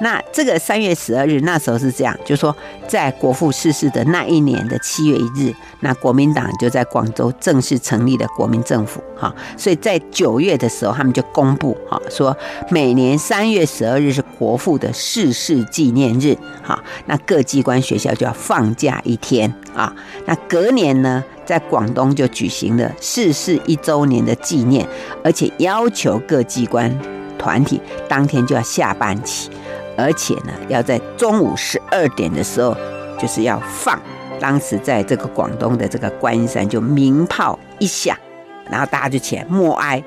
[0.00, 2.54] 那这个三月十二日，那时候是这样，就说
[2.88, 12.36] 在国父逝世的那一年的七月一日，那国民党就在广州正式成立了国民政府，哈，所以在九月的时候，他们就公布，哈，说
[12.70, 19.94] 每年三月十二日是国父的逝世纪念日，哈，那各机关学校就要放假一天，啊，
[20.26, 24.86] 那隔年呢，在广东就举行了逝世一周年的纪念，
[25.22, 26.92] 而且要求各机关
[27.38, 29.48] 团体当天就要下半旗。
[29.96, 32.76] 而且呢，要在中午十二点的时候，
[33.18, 34.00] 就是要放。
[34.40, 38.16] 当时在这个广东的这个观音山，就鸣炮一响，
[38.68, 40.02] 然后大家就起来默哀，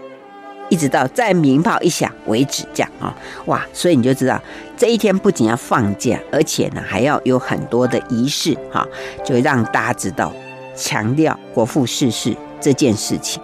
[0.70, 3.66] 一直到再鸣炮一响为止，这样啊，哇！
[3.72, 4.40] 所以你就知道
[4.76, 8.86] 这一天不仅要放假，而且呢还要有很多的仪式哈，
[9.24, 10.32] 就让大家知道
[10.76, 13.42] 强调国父逝世这件事情。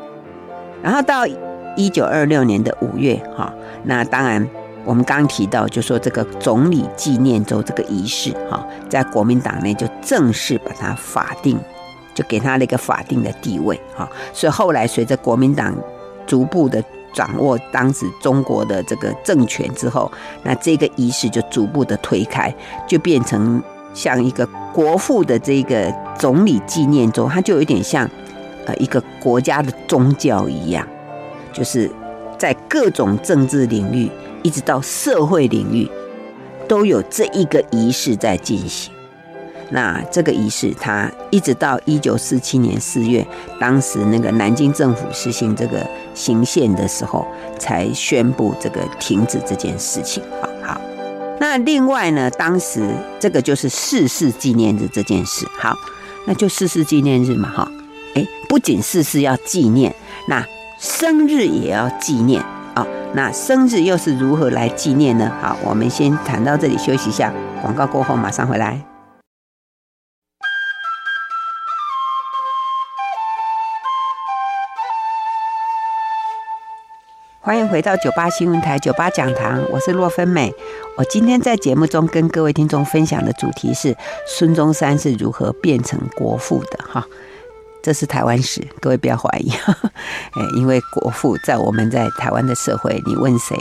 [0.84, 1.26] 然后到
[1.78, 3.52] 一九二六年的五月哈，
[3.86, 4.48] 那当然。
[4.86, 11.58] 我们刚提到，就说这个总理纪念周这个仪式，哈，在国民党内就正式把它法定，
[12.14, 14.10] 就给他了一个法定的地位，哈。
[14.34, 15.74] 所以后来随着国民党
[16.28, 20.12] 逐步的掌握当时中国的这个政权之后，
[20.44, 22.54] 那这个仪式就逐步的推开，
[22.86, 28.10] 就变成像一个国父的这个总理纪念周，它就有点像
[28.66, 30.86] 呃一个国家的宗教一样，
[31.54, 31.90] 就是
[32.38, 34.12] 在各种政治领域。
[34.44, 35.90] 一直到社会领域，
[36.68, 38.94] 都有这一个仪式在进行。
[39.70, 43.26] 那这个仪式，它一直到一九四七年四月，
[43.60, 47.26] 当时那个南京政府实行这个行宪的时候，
[47.58, 50.22] 才宣布这个停止这件事情。
[50.62, 50.80] 好，
[51.40, 52.88] 那另外呢，当时
[53.20, 55.48] 这个就是逝世纪念日这件事。
[55.58, 55.76] 好，
[56.28, 57.72] 那就逝世纪念日嘛，哈。
[58.14, 59.96] 哎，不仅逝世要纪念，
[60.28, 60.46] 那
[60.78, 62.44] 生日也要纪念。
[63.16, 65.32] 那生日又是如何来纪念呢？
[65.40, 67.32] 好，我们先谈到这里，休息一下。
[67.62, 68.84] 广告过后马上回来。
[77.40, 80.52] 欢迎回到九八新闻台九八讲堂，我是洛芬美。
[80.98, 83.96] 我今天在节目中跟各位听众分享的主题是
[84.26, 86.80] 孙中山是如何变成国父的？
[86.84, 87.06] 哈。
[87.84, 89.60] 这是台湾史，各位不要怀疑，诶，
[90.56, 93.58] 因为国父在我们在台湾的社会，你问谁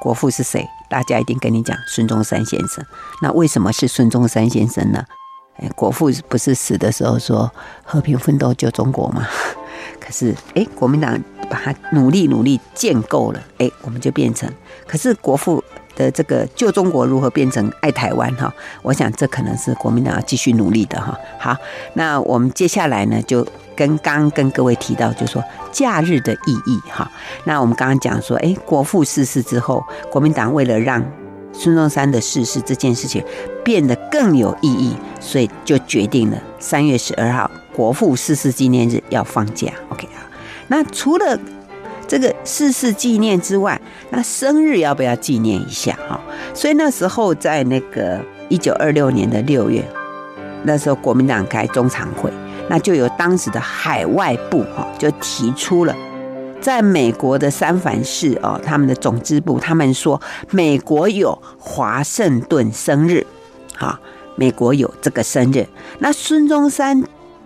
[0.00, 2.82] 国父是谁，大家一定跟你讲孙中山先生。
[3.20, 5.04] 那为什么是孙中山先生呢？
[5.58, 7.50] 诶，国父不是死的时候说
[7.84, 9.28] 和平奋斗救中国吗？
[10.00, 11.18] 可是，诶，国民党
[11.50, 14.50] 把他努力努力建构了，诶，我们就变成。
[14.86, 15.62] 可是国父
[15.96, 21.18] 的这个旧中国如何变成爱台湾哈，我想这可能是国民党要继续努力的哈。
[21.40, 21.56] 好，
[21.94, 27.10] 那我们接下来呢，就跟刚跟各位提到，就是说假日的意义哈。
[27.44, 29.82] 那我们刚刚讲说，哎，国父逝世之后，
[30.12, 31.02] 国民党为了让
[31.52, 33.24] 孙中山的逝世这件事情
[33.64, 39.72] 变得更有意义，所以就决定了三月十二号国父逝世纪念日要放假。
[39.88, 40.20] OK 啊，
[40.68, 41.38] 那除了
[42.08, 46.20] 这个逝世纪念之外，那生日要不要纪念一下哈？
[46.54, 49.84] 所以那时候在那个一九二六年的六月，
[50.62, 52.30] 那时候国民党开中常会，
[52.68, 55.94] 那就有当时的海外部哈就提出了，
[56.60, 63.26] 在美国的三藩市哦，他们的总支部他们说，美国有华盛顿生日，
[63.76, 63.98] 哈，
[64.36, 65.66] 美国有这个生日，
[65.98, 67.02] 那孙中山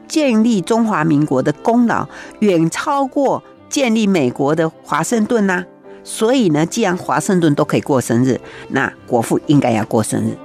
[0.07, 2.07] 建立中华民国的功劳
[2.41, 3.43] 远超过。
[3.71, 5.65] 建立美国的华盛顿呐，
[6.05, 10.37] 所以呢，既然华盛顿都可以过生日，那国父应该要过生日。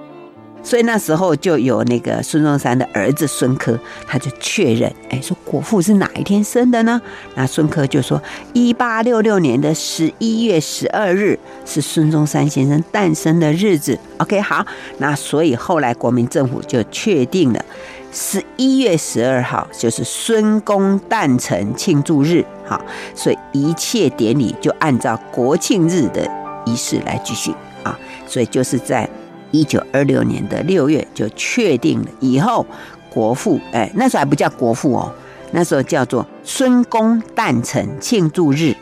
[0.65, 6.99] 所以那时候就有那个孙中山的儿子孙科，他就确认，哎，说国父是哪一天生的呢？
[7.35, 8.19] 那孙科就说，
[8.51, 13.97] 一八六六年的十一月十二日是孙中山先生诞生的日子。
[14.17, 14.65] OK，好，
[14.97, 17.63] 那所以后来国民政府就确定了。
[18.11, 22.81] 十一月十二号就是孙公诞辰庆祝日，哈，
[23.13, 26.27] 所以一切典礼就按照国庆日的
[26.65, 29.07] 仪式来举行啊，所以就是在
[29.51, 32.65] 一九二六年的六月就确定了以后
[33.09, 35.11] 国父，哎，那时候还不叫国父哦，
[35.51, 38.75] 那时候叫做孙公诞辰庆祝日，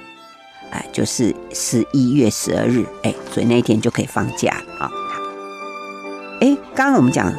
[0.72, 4.90] 哎，就是十一月十二日，哎，所以那一天就可以放假啊。
[6.42, 7.34] 哎，刚刚我们讲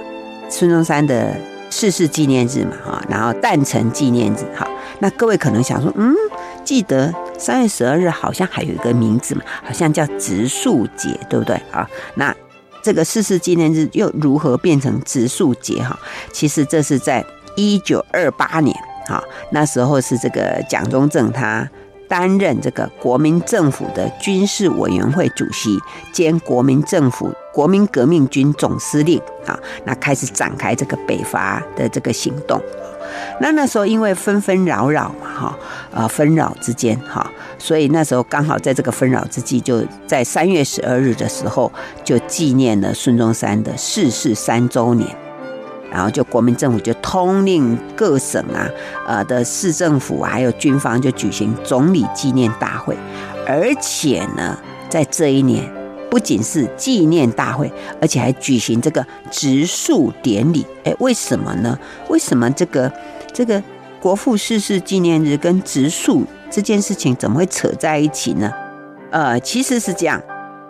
[0.48, 1.34] 孙中山的。
[1.70, 4.64] 逝世纪念日嘛，哈，然后诞辰纪念日，哈，
[5.00, 6.14] 那各位可能想说，嗯，
[6.62, 11.84] 记得三月十二日好像还有一个名字嘛，好像叫植树节，对不对啊？
[12.14, 12.32] 那
[12.84, 15.82] 这个逝世纪念日又如何变成植树节？
[15.82, 15.98] 哈，
[16.30, 17.24] 其实这是在
[17.56, 18.76] 一九二八年，
[19.08, 21.66] 哈，那时候是这个蒋中正他
[22.06, 25.78] 担任这个国民政府的军事委员会主席
[26.12, 27.32] 兼国民政府。
[27.54, 29.16] 国民革命军总司令
[29.46, 32.60] 啊，那开始展开这个北伐的这个行动。
[33.40, 35.58] 那那时候因为纷纷扰扰嘛，哈，
[35.92, 41.72] 呃，纷扰之间，哈，所以那时候刚好在这个纷扰之际，就在三月十二日的时候，
[42.04, 45.08] 就纪念了孙中山的逝世三周年。
[45.90, 48.68] 然后就国民政府就通令各省啊，
[49.06, 52.96] 呃的市政府啊还有军方就举行总理纪念大会，
[53.46, 55.83] 而且呢，在这一年。
[56.14, 57.68] 不仅是纪念大会，
[58.00, 60.64] 而且还举行这个植树典礼。
[60.84, 61.76] 哎，为什么呢？
[62.08, 62.92] 为什么这个
[63.32, 63.60] 这个
[64.00, 68.48] 国父逝世纪念日跟植树这件事情怎么会扯在一起呢？
[69.10, 70.22] 呃，其实是这样，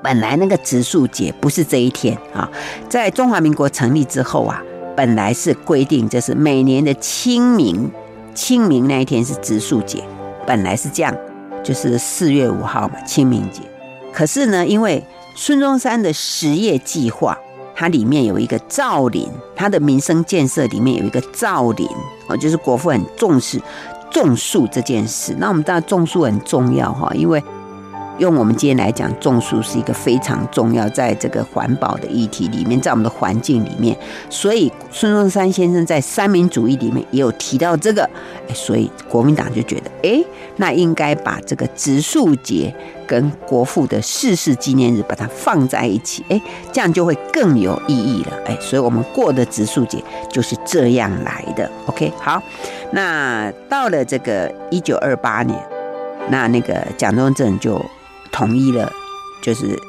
[0.02, 2.50] 本来那个植树节不是这一天啊，
[2.88, 4.62] 在中华民国成立之后啊，
[4.96, 7.92] 本来是规定就是每年的清明，
[8.34, 10.02] 清明那一天是植树节，
[10.46, 11.14] 本来是这样，
[11.62, 13.60] 就是四月五号嘛，清明节。
[14.10, 17.36] 可是呢，因为孙中山的实业计划，
[17.74, 21.88] 它里面有一个造林，他的民生建设里面有一个造林
[22.28, 23.60] 哦，就是国父很重视
[24.10, 25.34] 种树这件事。
[25.38, 27.42] 那我们知道种树很重要哈，因为。
[28.18, 33.96] 用我们今天来讲，种树是一个非常重要，在这个环保的议题里面，在我们的环境里面，
[34.30, 38.08] 所以孙中山先生在三民主义里面也有提到这个，
[38.54, 40.24] 所以国民党就觉得，哎，
[40.56, 42.72] 那应该把这个植树节
[43.06, 46.40] 跟国父的逝世纪念日把它放在一起，哎，
[46.72, 49.98] 这样就会更有意义了，哎，所以我们过的植树节
[50.30, 51.68] 就是这样来的。
[51.86, 52.40] OK，好，
[52.92, 55.58] 那到了这个一九二八年，
[56.30, 57.84] 那那个蒋中正就。
[58.34, 58.92] 统一了，
[59.40, 59.80] 就是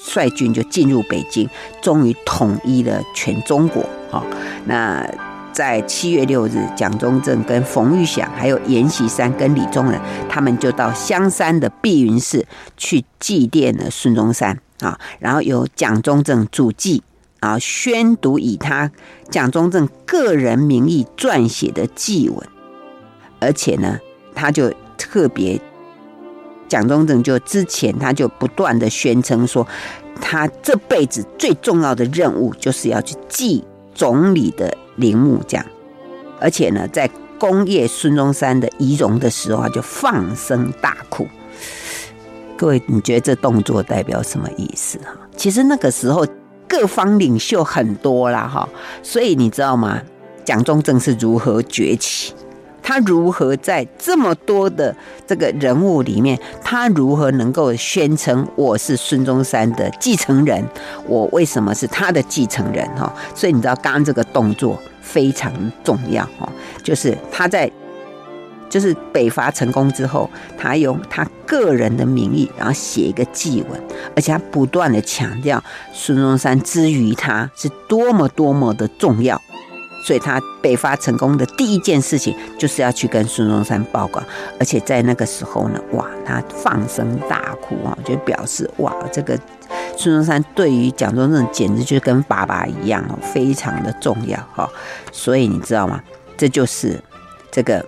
[0.00, 1.48] 率军就进入北京，
[1.80, 3.82] 终于统一了全中国。
[4.10, 4.26] 啊，
[4.64, 5.08] 那
[5.52, 12.44] 在七月六日，蒋中正跟冯玉祥，还有阎锡山跟李宗仁，他们就到香山的碧云寺
[12.76, 14.98] 去祭奠了孙中山啊。
[15.20, 17.04] 然后由蒋中正主祭
[17.38, 18.90] 啊，宣读以他
[19.30, 22.48] 蒋中正个人名义撰写的祭文，
[23.38, 24.00] 而且呢，
[24.34, 25.60] 他就特别。
[26.68, 29.66] 蒋中正就之前他就不断的宣称说，
[30.20, 33.64] 他这辈子最重要的任务就是要去祭
[33.94, 35.66] 总理的陵墓，这样，
[36.38, 41.26] 而且呢，在恭谒孙中山的遗容的时候，就放声大哭。
[42.56, 44.98] 各位，你觉得这动作代表什么意思？
[44.98, 46.26] 哈，其实那个时候
[46.68, 48.68] 各方领袖很多啦，哈，
[49.02, 50.02] 所以你知道吗？
[50.44, 52.34] 蒋中正是如何崛起？
[52.82, 54.94] 他如何在这么多的
[55.26, 60.64] 这个人物里面，他如何能够宣称我是孙中山的继承人？
[61.06, 62.88] 我为什么是他的继承人？
[62.96, 65.52] 哈，所以你知道，刚刚这个动作非常
[65.84, 66.50] 重要哈，
[66.82, 67.70] 就是他在。
[68.70, 73.82] 就是北伐成功之后，他用他个人的名义，然后写一个祭文，
[74.14, 75.64] 而且他不断的强调
[75.94, 79.40] 孙中山之于他是多么多么的重要，
[80.04, 84.22] 所以他北伐成功的第一件事情就是要去跟孙中山报告，
[84.58, 89.38] 而且在那个时候呢，哇，他放声大哭啊，就表示哇，这个
[89.96, 94.68] 孙中山对于蒋中正简直就跟爸爸一样哦，非常的重要哈，
[95.12, 96.02] 所以你知道吗？
[96.36, 97.00] 这就是
[97.50, 97.84] 这个。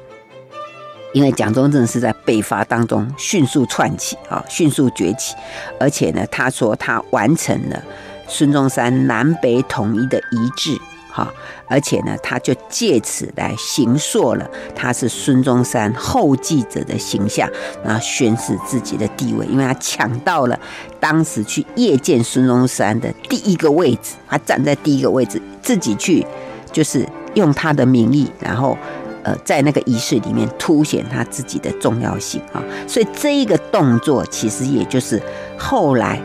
[1.12, 5.34] 因为蒋中正是在北伐当中迅速窜起啊，迅速崛起，
[5.80, 7.82] 而且呢，他说他完成了
[8.28, 10.78] 孙中山南北统一的遗志，
[11.10, 11.32] 哈，
[11.66, 17.48] 而且呢，他就借此来形塑了他是孙中山后继者的形象，
[17.84, 20.58] 然后宣示自己的地位，因为他抢到了
[20.98, 26.26] 当时去谒见孙中山的第一个位置，他站在第一个位置，自己去
[26.72, 28.76] 就是用他的名义，然后。
[29.22, 35.22] 呃，在那个仪式里面凸显他自己的重要性啊，所以这一个动作其实也就是
[35.58, 36.18] 后来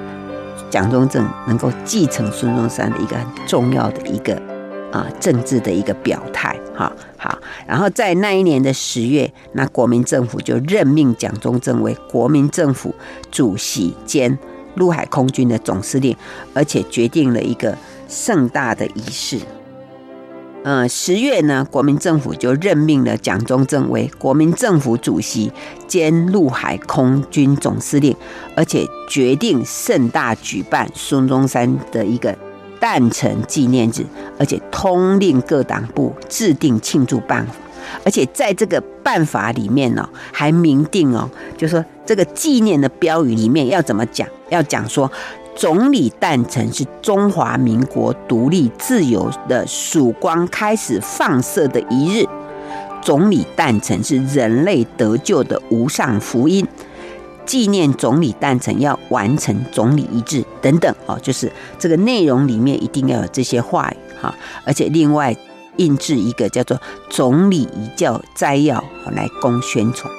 [0.70, 4.42] 蒋中正能够继承孙中山的一个很重要的一个
[4.92, 6.92] 啊政治的一个表态哈。
[7.18, 12.94] 好，然后在那一年的十月，那国民政府就任命蒋中正为国民政府
[13.32, 14.38] 主席兼
[14.76, 16.16] 陆海空军的总司令，
[16.54, 17.78] 而且决定了一个
[18.08, 19.40] 盛大的仪式。
[20.68, 25.52] 嗯，十月呢，国民政府就任命了蒋中正为国民政府主席
[25.88, 28.16] 兼陆海空军总司令，
[28.56, 32.36] 而且决定盛大举办孙中山的一个
[32.86, 34.06] 诞辰纪念日，
[34.38, 37.54] 而且通令各党部制定庆祝办法，
[38.04, 41.28] 而且在这个办法里面呢、还明定哦，
[41.58, 45.12] 就说这个纪念的标语里面要怎么讲，要讲说。
[45.58, 52.28] 总理诞辰是中华民国独立自由的曙光开始放射的一日，
[53.02, 56.68] 总理诞辰是人类得救的无上福音。
[57.46, 64.34] 纪念总理诞辰要完成总理遗志等等哦，就是这个内容里面一定要有这些话语哈，
[64.66, 65.36] 而且另外
[65.78, 70.12] 印制一个叫做总理遗教摘要来供宣传，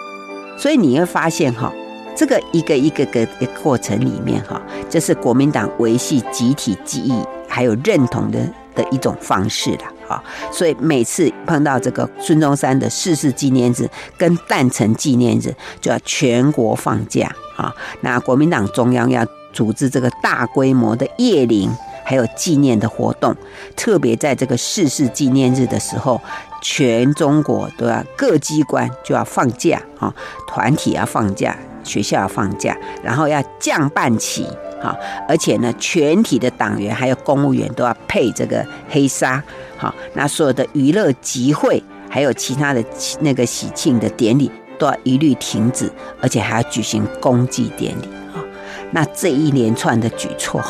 [0.58, 1.72] 所以你会发现哈。
[2.18, 4.58] 这个一个一个个的过程里面，哈，
[4.88, 7.12] 这是国民党维系集体记忆
[7.46, 8.40] 还有认同的
[8.74, 10.22] 的一种方式了，啊。
[10.52, 17.74] 所以每次碰到这个孙中山的逝世纪念日跟诞辰纪念日，就要全国放假，啊。
[18.00, 21.70] 那国民党中央要组织这个大规模的夜灵
[22.04, 23.34] 还有纪念的活动，
[23.74, 26.20] 特别在这个逝世纪念日的时候，
[26.60, 30.14] 全中国都要各机关就要放假，啊，
[30.46, 31.56] 团体要放假。
[31.86, 34.44] 学校要放假，然后要降半旗，
[34.82, 34.94] 哈，
[35.28, 39.42] 而且呢，全体的党员还有公务员都要配这个黑纱，
[39.78, 42.84] 好，那所有的娱乐集会，还有其他的
[43.20, 48.42] 那个喜庆的典礼都要一律停止，而且还要举行公祭典礼，啊，
[48.90, 50.62] 那这一连串的举措，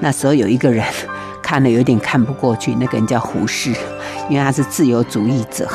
[0.00, 0.84] 那时候有一个人
[1.42, 3.70] 看了有点看不过去，那个人叫胡适，
[4.30, 5.68] 因为他是自由主义者，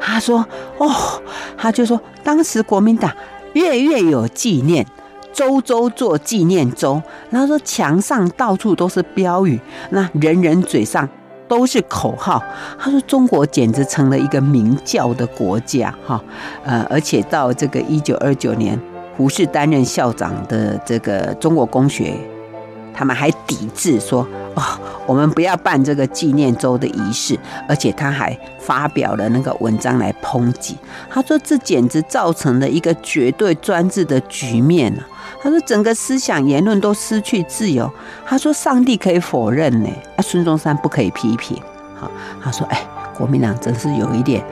[0.00, 0.46] 他说，
[0.78, 1.22] 哦，
[1.56, 3.10] 他就说当时国民党。
[3.54, 4.86] 月月有纪念，
[5.32, 7.02] 周周做纪念周。
[7.30, 11.08] 然后说墙上到处都是标语，那人人嘴上
[11.48, 12.42] 都是口号。
[12.78, 16.22] 他说中国简直成了一个明教的国家，哈，
[16.64, 18.78] 呃，而且到这个一九二九年，
[19.16, 22.14] 胡适担任校长的这个中国公学，
[22.94, 24.26] 他们还抵制说。
[24.54, 24.62] 哦，
[25.06, 30.76] 我们不要办这个纪念周的仪式，而且他还发表了那个文章来抨击。
[31.08, 35.02] 他说这简直造成了一个绝对专制的局面了。
[35.42, 37.90] 他说整个思想言论都失去自由。
[38.26, 41.58] 他说上帝可以否认呢，啊，孙中山不可以批评。
[41.98, 42.10] 好，
[42.44, 42.86] 他说哎，
[43.16, 44.44] 国民党真是有一点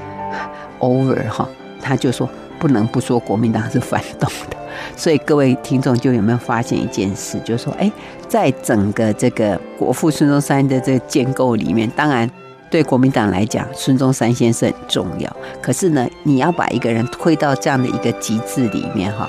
[0.79, 1.47] over 哈。
[1.83, 2.27] 他就说
[2.61, 4.57] 不能不说国民党是反动的。
[4.97, 7.91] 所以各位听众就有没有发现一件事，就是说，哎，
[8.29, 12.31] 在整个这个国父孙中山的这个建构里面，当然
[12.71, 15.37] 对国民党来讲，孙中山先生很重要。
[15.61, 19.29] 可是呢，你要把一个人推到这样的一个极致里面，哈，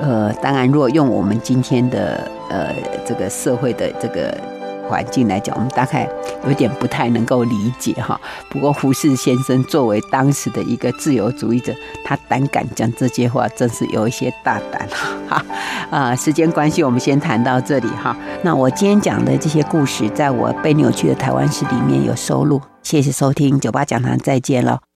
[0.00, 2.74] 呃，当然，如果用我们今天的呃
[3.04, 4.55] 这个社会的这个。
[4.88, 6.08] 环境来讲，我们大概
[6.46, 8.20] 有点不太能够理解哈。
[8.48, 11.74] 不过胡适先生作为当时的一个自由主义者，
[12.04, 14.88] 他胆敢讲这些话，真是有一些大胆
[15.26, 15.44] 哈。
[15.90, 18.16] 啊，时间关系，我们先谈到这里哈。
[18.42, 22.60] 那我今天讲的这些故事，在我被扭曲的台湾史里面有收录。
[22.82, 24.86] 谢谢收听九八讲堂，再见了。